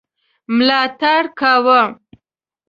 [0.57, 1.81] ملاتړ کاوه.